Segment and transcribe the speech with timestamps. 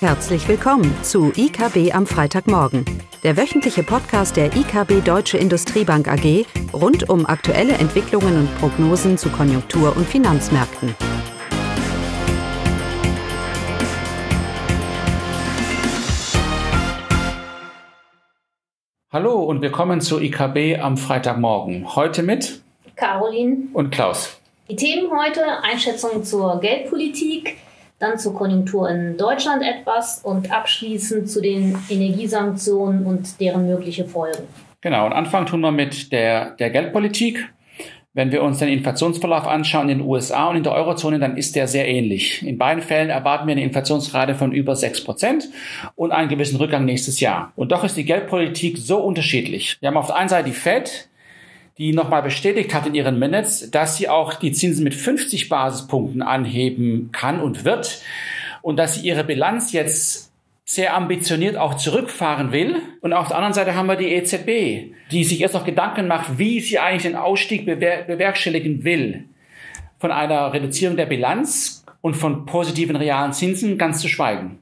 [0.00, 2.84] Herzlich willkommen zu IKB am Freitagmorgen,
[3.22, 9.30] der wöchentliche Podcast der IKB Deutsche Industriebank AG rund um aktuelle Entwicklungen und Prognosen zu
[9.30, 10.94] Konjunktur- und Finanzmärkten.
[19.10, 21.96] Hallo und willkommen zu IKB am Freitagmorgen.
[21.96, 22.60] Heute mit
[22.96, 24.38] Caroline und Klaus.
[24.68, 27.56] Die Themen heute Einschätzung zur Geldpolitik,
[27.98, 34.44] dann zur Konjunktur in Deutschland etwas und abschließend zu den Energiesanktionen und deren mögliche Folgen.
[34.80, 37.48] Genau, und anfangen tun wir mit der, der Geldpolitik.
[38.12, 41.54] Wenn wir uns den Inflationsverlauf anschauen in den USA und in der Eurozone, dann ist
[41.54, 42.46] der sehr ähnlich.
[42.46, 45.48] In beiden Fällen erwarten wir eine Inflationsrate von über 6 Prozent
[45.96, 47.52] und einen gewissen Rückgang nächstes Jahr.
[47.56, 49.76] Und doch ist die Geldpolitik so unterschiedlich.
[49.80, 51.10] Wir haben auf der einen Seite die Fed,
[51.78, 56.22] die nochmal bestätigt hat in ihren Minutes, dass sie auch die Zinsen mit 50 Basispunkten
[56.22, 58.02] anheben kann und wird
[58.62, 60.32] und dass sie ihre Bilanz jetzt
[60.64, 62.82] sehr ambitioniert auch zurückfahren will.
[63.00, 66.38] Und auf der anderen Seite haben wir die EZB, die sich jetzt noch Gedanken macht,
[66.38, 69.26] wie sie eigentlich den Ausstieg bewer bewerkstelligen will.
[69.98, 74.58] Von einer Reduzierung der Bilanz und von positiven realen Zinsen ganz zu schweigen.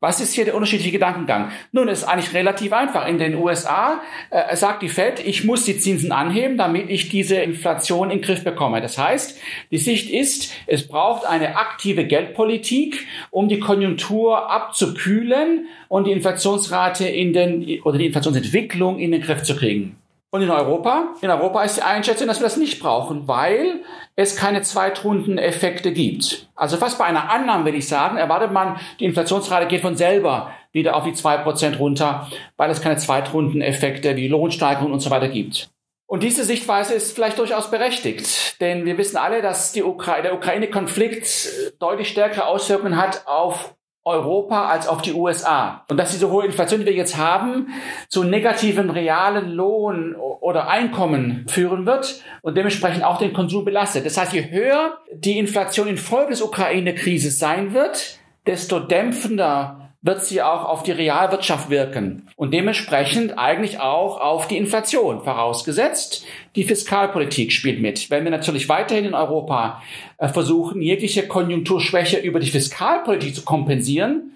[0.00, 1.50] Was ist hier der unterschiedliche Gedankengang?
[1.72, 3.08] Nun, es ist eigentlich relativ einfach.
[3.08, 7.34] In den USA äh, sagt die Fed, ich muss die Zinsen anheben, damit ich diese
[7.36, 8.80] Inflation in den Griff bekomme.
[8.80, 9.40] Das heißt,
[9.72, 17.08] die Sicht ist, es braucht eine aktive Geldpolitik, um die Konjunktur abzukühlen und die Inflationsrate
[17.08, 19.96] in den, oder die Inflationsentwicklung in den Griff zu kriegen.
[20.30, 21.14] Und in Europa?
[21.22, 23.80] In Europa ist die Einschätzung, dass wir das nicht brauchen, weil
[24.18, 26.48] es keine Zweitrundeneffekte gibt.
[26.56, 30.50] Also fast bei einer Annahme, würde ich sagen, erwartet man, die Inflationsrate geht von selber
[30.72, 35.28] wieder auf die zwei Prozent runter, weil es keine Zweitrundeneffekte wie Lohnsteigerung und so weiter
[35.28, 35.70] gibt.
[36.06, 41.78] Und diese Sichtweise ist vielleicht durchaus berechtigt, denn wir wissen alle, dass Ukra der Ukraine-Konflikt
[41.78, 43.76] deutlich stärkere Auswirkungen hat auf
[44.08, 45.84] Europa als auf die USA.
[45.88, 47.68] Und dass diese hohe Inflation, die wir jetzt haben,
[48.08, 54.06] zu negativen realen Lohn oder Einkommen führen wird und dementsprechend auch den Konsum belastet.
[54.06, 60.40] Das heißt, je höher die Inflation infolge des Ukraine-Krises sein wird, desto dämpfender wird sie
[60.40, 66.24] auch auf die Realwirtschaft wirken und dementsprechend eigentlich auch auf die Inflation, vorausgesetzt,
[66.56, 68.08] die Fiskalpolitik spielt mit.
[68.08, 69.82] Wenn wir natürlich weiterhin in Europa
[70.16, 74.32] äh, versuchen, jegliche Konjunkturschwäche über die Fiskalpolitik zu kompensieren,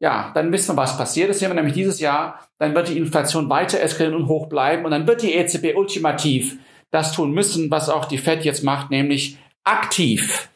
[0.00, 1.28] ja, dann wissen wir, was passiert.
[1.28, 2.40] Das sehen wir nämlich dieses Jahr.
[2.58, 6.56] Dann wird die Inflation weiter eskalieren und hoch bleiben und dann wird die EZB ultimativ
[6.90, 10.48] das tun müssen, was auch die Fed jetzt macht, nämlich aktiv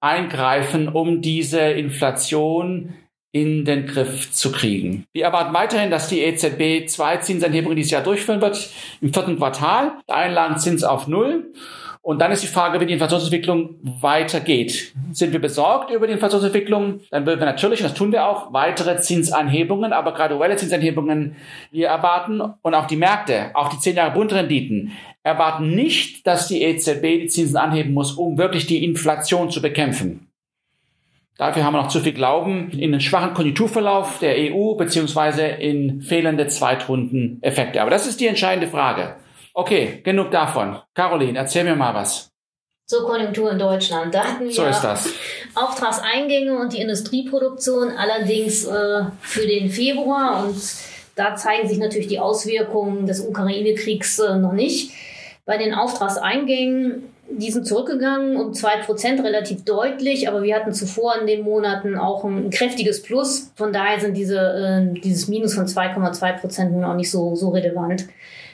[0.00, 2.94] eingreifen, um diese Inflation
[3.34, 5.06] in den Griff zu kriegen.
[5.12, 8.70] Wir erwarten weiterhin, dass die EZB zwei Zinsanhebungen dieses Jahr durchführen wird.
[9.00, 11.52] Im vierten Quartal Einlagenzins auf Null.
[12.00, 14.94] Und dann ist die Frage, wie die Inflationsentwicklung weitergeht.
[15.10, 17.00] Sind wir besorgt über die Inflationsentwicklung?
[17.10, 21.34] Dann würden wir natürlich, und das tun wir auch, weitere Zinsanhebungen, aber graduelle Zinsanhebungen
[21.72, 22.40] wir erwarten.
[22.40, 24.92] Und auch die Märkte, auch die zehn Jahre Bundrenditen
[25.24, 30.28] erwarten nicht, dass die EZB die Zinsen anheben muss, um wirklich die Inflation zu bekämpfen.
[31.36, 36.00] Dafür haben wir noch zu viel Glauben in den schwachen Konjunkturverlauf der EU beziehungsweise in
[36.00, 37.82] fehlende Zweitrundeneffekte.
[37.82, 39.16] Aber das ist die entscheidende Frage.
[39.52, 40.78] Okay, genug davon.
[40.94, 42.30] Caroline, erzähl mir mal was.
[42.86, 44.14] Zur Konjunktur in Deutschland.
[44.14, 45.08] Da hatten wir so ist das.
[45.54, 50.56] Auftragseingänge und die Industrieproduktion allerdings äh, für den Februar und
[51.16, 54.92] da zeigen sich natürlich die Auswirkungen des Ukraine-Kriegs äh, noch nicht.
[55.46, 61.18] Bei den Auftragseingängen die sind zurückgegangen um zwei Prozent relativ deutlich, aber wir hatten zuvor
[61.20, 63.52] in den Monaten auch ein, kräftiges Plus.
[63.56, 67.50] Von daher sind diese, äh, dieses Minus von 2,2 Prozent nun auch nicht so, so
[67.50, 68.06] relevant.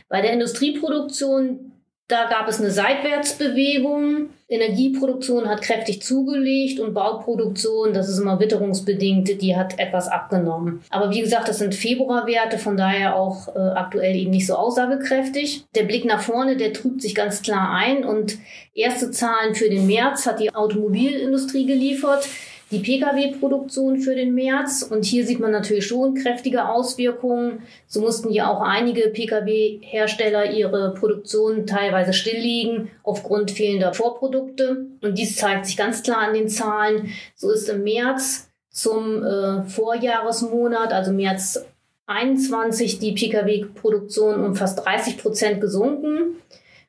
[0.08, 1.72] Bei der Industrieproduktion
[2.10, 4.30] da gab es eine Seitwärtsbewegung.
[4.48, 10.82] Energieproduktion hat kräftig zugelegt und Bauproduktion, das ist immer witterungsbedingt, die hat etwas abgenommen.
[10.90, 15.66] Aber wie gesagt, das sind Februarwerte, von daher auch äh, aktuell eben nicht so aussagekräftig.
[15.76, 18.38] Der Blick nach vorne, der trübt sich ganz klar ein und
[18.74, 22.26] erste Zahlen für den März hat die Automobilindustrie geliefert
[22.70, 24.82] die Pkw-Produktion für den März.
[24.82, 27.62] Und hier sieht man natürlich schon kräftige Auswirkungen.
[27.86, 34.86] So mussten ja auch einige Pkw-Hersteller ihre Produktion teilweise stilllegen aufgrund fehlender Vorprodukte.
[35.02, 37.10] Und dies zeigt sich ganz klar an den Zahlen.
[37.34, 41.64] So ist im März zum äh, Vorjahresmonat, also März
[42.06, 46.36] 21, die Pkw-Produktion um fast 30 Prozent gesunken.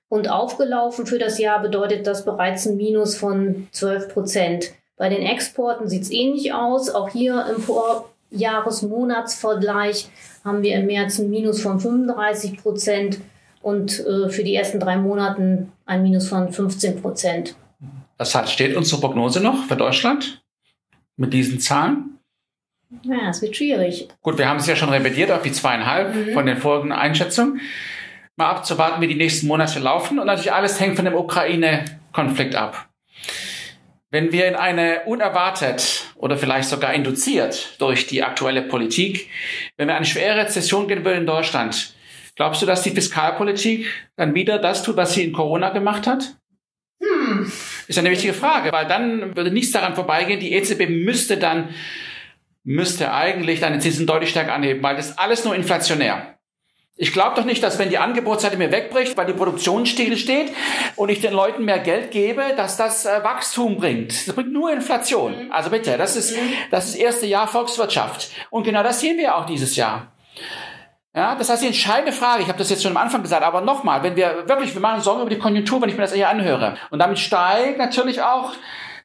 [0.10, 4.74] Und aufgelaufen für das Jahr bedeutet das bereits ein Minus von 12 Prozent.
[5.02, 6.92] Bei den Exporten sieht es ähnlich aus.
[6.92, 10.08] Auch hier im Vorjahresmonatsvergleich
[10.46, 13.18] haben wir im März ein Minus von 35 Prozent
[13.64, 17.56] und äh, für die ersten drei Monate ein Minus von 15 Prozent.
[18.20, 20.44] Das heißt, steht unsere Prognose noch für Deutschland
[21.18, 22.20] mit diesen Zahlen?
[23.02, 24.08] Ja, es wird schwierig.
[24.22, 26.34] Gut, wir haben es ja schon revidiert auf die zweieinhalb mhm.
[26.34, 27.60] von den folgenden Einschätzungen.
[28.36, 30.20] Mal abzuwarten, wie die nächsten Monate laufen.
[30.20, 32.88] Und natürlich alles hängt von dem Ukraine-Konflikt ab.
[34.14, 39.30] Wenn wir in eine unerwartet oder vielleicht sogar induziert durch die aktuelle Politik,
[39.78, 41.96] wenn wir eine schwere Rezession gehen würden in Deutschland,
[42.36, 43.88] glaubst du, dass die Fiskalpolitik
[44.18, 46.36] dann wieder das tut, was sie in Corona gemacht hat?
[47.02, 47.50] Hm.
[47.88, 50.42] Ist eine wichtige Frage, weil dann würde nichts daran vorbeigehen.
[50.42, 51.70] Die EZB müsste dann,
[52.66, 56.38] müsste eigentlich deine Zinsen deutlich stärker anheben, weil das ist alles nur inflationär.
[56.98, 60.54] Ich glaube doch nicht, dass wenn die Angebotsseite mir wegbricht, weil die Produktion steht
[60.98, 64.28] und ich den Leuten mehr Geld gebe, dass das äh, Wachstum bringt.
[64.28, 65.46] Das bringt nur Inflation.
[65.46, 65.52] Mhm.
[65.52, 66.38] Also bitte, das ist
[66.70, 68.30] das ist erste Jahr Volkswirtschaft.
[68.50, 70.12] Und genau das sehen wir auch dieses Jahr.
[71.16, 73.62] Ja, das heißt, die entscheidende Frage, ich habe das jetzt schon am Anfang gesagt, aber
[73.62, 76.30] nochmal, wenn wir wirklich, wir machen Sorgen über die Konjunktur, wenn ich mir das hier
[76.30, 76.78] anhöre.
[76.90, 78.54] Und damit steigt natürlich auch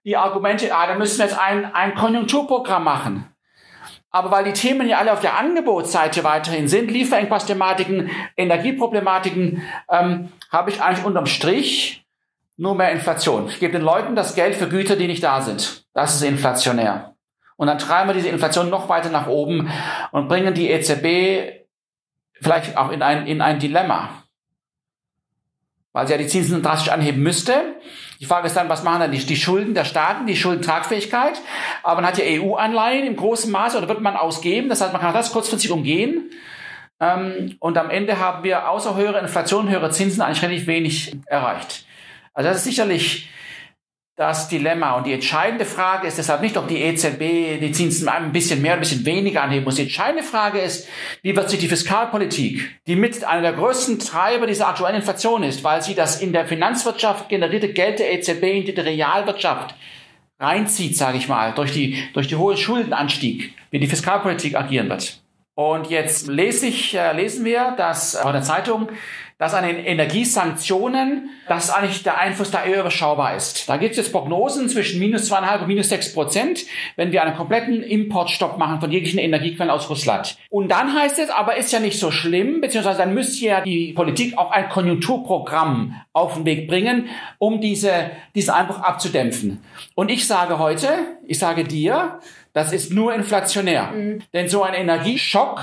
[0.04, 3.35] die Argumente, ah, da müssen wir jetzt ein, ein Konjunkturprogramm machen.
[4.16, 9.60] Aber weil die Themen ja alle auf der Angebotsseite weiterhin sind, Lieferengpassthematiken, Energieproblematiken,
[9.90, 12.06] ähm, habe ich eigentlich unterm Strich
[12.56, 13.46] nur mehr Inflation.
[13.50, 15.84] Ich gebe den Leuten das Geld für Güter, die nicht da sind.
[15.92, 17.14] Das ist inflationär.
[17.56, 19.70] Und dann treiben wir diese Inflation noch weiter nach oben
[20.12, 21.66] und bringen die EZB
[22.40, 24.22] vielleicht auch in ein, in ein Dilemma.
[25.92, 27.74] Weil sie ja die Zinsen drastisch anheben müsste.
[28.20, 31.40] Die Frage ist dann, was machen dann die, die Schulden der Staaten, die Schuldentragfähigkeit?
[31.82, 34.68] Aber man hat ja EU-Anleihen im großen Maße oder wird man ausgeben.
[34.68, 36.30] Das heißt, man kann das kurzfristig umgehen.
[37.00, 41.84] Ähm, und am Ende haben wir außer höhere Inflation, höhere Zinsen eigentlich relativ wenig erreicht.
[42.32, 43.28] Also das ist sicherlich
[44.16, 44.92] das Dilemma.
[44.92, 48.72] Und die entscheidende Frage ist deshalb nicht, ob die EZB die Zinsen ein bisschen mehr,
[48.72, 49.76] ein bisschen weniger anheben muss.
[49.76, 50.88] Die entscheidende Frage ist,
[51.22, 55.62] wie wird sich die Fiskalpolitik, die mit einer der größten Treiber dieser aktuellen Inflation ist,
[55.64, 59.74] weil sie das in der Finanzwirtschaft generierte Geld der EZB in die Realwirtschaft
[60.40, 65.20] reinzieht, sage ich mal, durch die, durch die hohe Schuldenanstieg, wie die Fiskalpolitik agieren wird.
[65.54, 68.90] Und jetzt lese ich, äh, lesen wir, dass äh, in der Zeitung,
[69.38, 73.68] dass an den Energiesanktionen, dass eigentlich der Einfluss da eher überschaubar ist.
[73.68, 76.64] Da gibt es jetzt Prognosen zwischen minus zweieinhalb und minus sechs Prozent,
[76.96, 80.38] wenn wir einen kompletten Importstopp machen von jeglichen Energiequellen aus Russland.
[80.48, 83.92] Und dann heißt es, aber ist ja nicht so schlimm, beziehungsweise dann müsste ja die
[83.92, 89.62] Politik auch ein Konjunkturprogramm auf den Weg bringen, um diese, diesen Einbruch abzudämpfen.
[89.94, 90.88] Und ich sage heute,
[91.26, 92.20] ich sage dir,
[92.54, 93.88] das ist nur inflationär.
[93.88, 94.22] Mhm.
[94.32, 95.62] Denn so ein Energieschock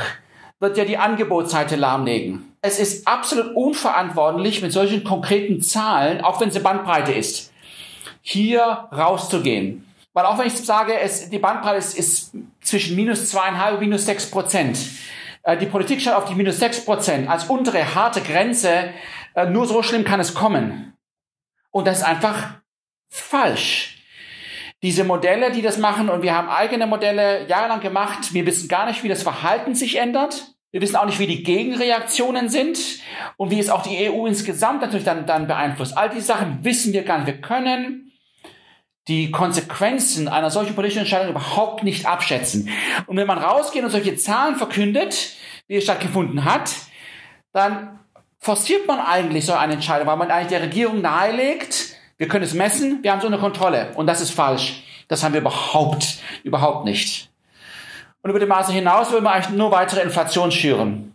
[0.60, 2.53] wird ja die Angebotsseite lahmlegen.
[2.66, 7.52] Es ist absolut unverantwortlich, mit solchen konkreten Zahlen, auch wenn es Bandbreite ist,
[8.22, 9.86] hier rauszugehen.
[10.14, 12.32] Weil auch wenn ich sage, es, die Bandbreite ist, ist
[12.62, 14.80] zwischen minus zweieinhalb und minus sechs Prozent.
[15.44, 18.92] Äh, die Politik schaut auf die minus sechs Prozent als untere harte Grenze.
[19.36, 20.94] Äh, nur so schlimm kann es kommen.
[21.70, 22.62] Und das ist einfach
[23.10, 23.98] falsch.
[24.84, 28.86] Diese Modelle, die das machen, und wir haben eigene Modelle jahrelang gemacht, wir wissen gar
[28.86, 30.53] nicht, wie das Verhalten sich ändert.
[30.74, 32.80] Wir wissen auch nicht, wie die Gegenreaktionen sind
[33.38, 35.96] und wie es auch die EU insgesamt natürlich dann, dann beeinflusst.
[35.96, 37.28] All diese Sachen wissen wir gar nicht.
[37.28, 38.12] Wir können
[39.08, 42.70] die Konsequenzen einer solchen politischen Entscheidung überhaupt nicht abschätzen.
[43.06, 45.34] Und wenn man rausgeht und solche Zahlen verkündet,
[45.68, 46.72] wie es stattgefunden hat,
[47.52, 48.00] dann
[48.40, 52.56] forciert man eigentlich so eine Entscheidung, weil man eigentlich der Regierung nahelegt, wir können es
[52.56, 53.92] messen, wir haben es unter Kontrolle.
[53.94, 54.82] Und das ist falsch.
[55.08, 57.30] Das haben wir überhaupt, überhaupt nicht.
[58.24, 61.14] Und über die Maße hinaus will man eigentlich nur weitere Inflation schüren.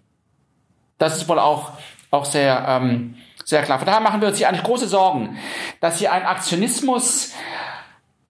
[0.99, 1.73] Das ist wohl auch,
[2.11, 3.79] auch sehr, ähm, sehr klar.
[3.79, 5.38] Von daher machen wir uns hier eigentlich große Sorgen,
[5.81, 7.33] dass hier ein Aktionismus,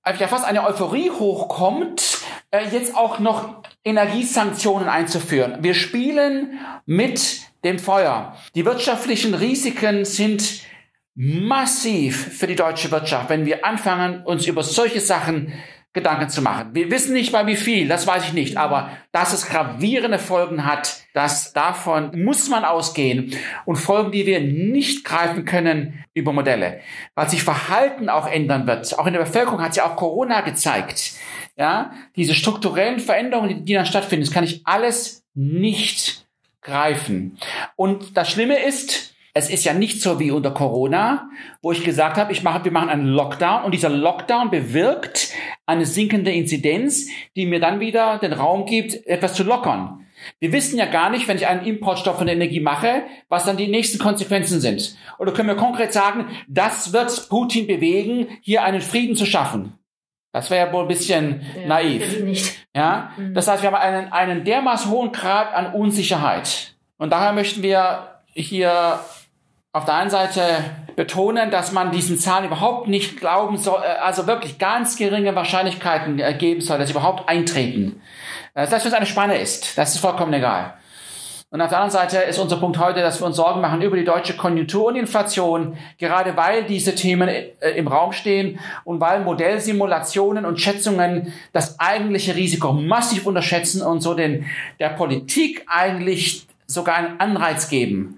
[0.06, 2.18] ja fast eine Euphorie hochkommt,
[2.52, 5.58] äh, jetzt auch noch Energiesanktionen einzuführen.
[5.60, 8.36] Wir spielen mit dem Feuer.
[8.54, 10.60] Die wirtschaftlichen Risiken sind
[11.16, 15.52] massiv für die deutsche Wirtschaft, wenn wir anfangen, uns über solche Sachen
[15.94, 16.74] Gedanken zu machen.
[16.74, 20.64] Wir wissen nicht bei wie viel, das weiß ich nicht, aber dass es gravierende Folgen
[20.64, 26.80] hat, das davon muss man ausgehen und Folgen, die wir nicht greifen können über Modelle,
[27.14, 28.98] weil sich Verhalten auch ändern wird.
[28.98, 31.12] Auch in der Bevölkerung hat ja auch Corona gezeigt.
[31.56, 36.28] Ja, diese strukturellen Veränderungen, die, die dann stattfinden, das kann ich alles nicht
[36.62, 37.38] greifen.
[37.74, 41.30] Und das Schlimme ist, es ist ja nicht so wie unter Corona,
[41.62, 45.27] wo ich gesagt habe, ich mache, wir machen einen Lockdown und dieser Lockdown bewirkt
[45.68, 50.06] eine sinkende Inzidenz, die mir dann wieder den Raum gibt, etwas zu lockern.
[50.40, 53.58] Wir wissen ja gar nicht, wenn ich einen Importstoff von der Energie mache, was dann
[53.58, 54.96] die nächsten Konsequenzen sind.
[55.18, 59.74] Oder können wir konkret sagen, das wird Putin bewegen, hier einen Frieden zu schaffen.
[60.32, 62.66] Das wäre ja wohl ein bisschen ja, naiv.
[62.74, 63.34] Ja, mhm.
[63.34, 66.76] das heißt, wir haben einen, einen dermaßen hohen Grad an Unsicherheit.
[66.96, 69.00] Und daher möchten wir hier
[69.72, 70.42] auf der einen Seite
[70.96, 76.18] betonen, dass man diesen Zahlen überhaupt nicht glauben soll, äh, also wirklich ganz geringe Wahrscheinlichkeiten
[76.18, 78.00] äh, geben soll, dass sie überhaupt eintreten.
[78.54, 80.74] Dass das für eine Spanne ist, das ist vollkommen egal.
[81.50, 83.96] Und auf der anderen Seite ist unser Punkt heute, dass wir uns Sorgen machen über
[83.96, 89.20] die deutsche Konjunktur und Inflation, gerade weil diese Themen äh, im Raum stehen und weil
[89.20, 94.46] Modellsimulationen und Schätzungen das eigentliche Risiko massiv unterschätzen und so den,
[94.78, 98.17] der Politik eigentlich sogar einen Anreiz geben,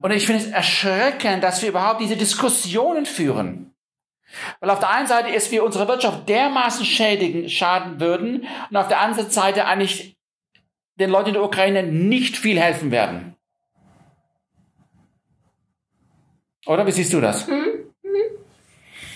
[0.00, 3.74] und ich finde es erschreckend, dass wir überhaupt diese Diskussionen führen.
[4.60, 8.88] Weil auf der einen Seite ist, wir unsere Wirtschaft dermaßen schädigen, schaden würden und auf
[8.88, 10.16] der anderen Seite eigentlich
[10.96, 13.34] den Leuten in der Ukraine nicht viel helfen werden.
[16.66, 17.46] Oder wie siehst du das?
[17.48, 17.70] Mhm.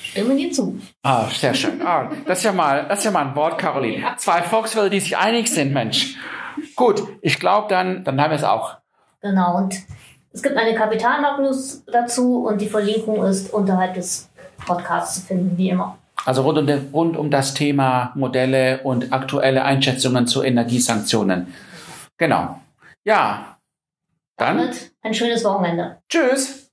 [0.02, 0.80] Stimme dir zu.
[1.02, 1.82] Ah, sehr schön.
[1.82, 4.14] Ah, das ist ja mal, das ist ja mal ein Wort, Caroline.
[4.16, 6.16] Zwei Volkswürde, die sich einig sind, Mensch.
[6.76, 8.76] Gut, ich glaube, dann, dann haben wir es auch.
[9.20, 9.56] Genau.
[9.56, 9.74] Und
[10.34, 14.28] es gibt eine Kapitalmarktnews dazu und die Verlinkung ist unterhalb des
[14.66, 15.96] Podcasts zu finden, wie immer.
[16.26, 21.54] Also rund um, den, rund um das Thema Modelle und aktuelle Einschätzungen zu Energiesanktionen.
[22.18, 22.60] Genau.
[23.04, 23.58] Ja.
[24.36, 24.58] Dann.
[24.58, 25.98] Damit ein schönes Wochenende.
[26.08, 26.68] Tschüss.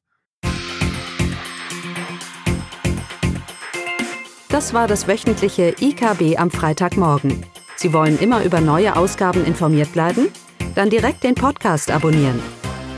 [4.49, 7.45] Das war das wöchentliche IKB am Freitagmorgen.
[7.75, 10.29] Sie wollen immer über neue Ausgaben informiert bleiben?
[10.73, 12.41] Dann direkt den Podcast abonnieren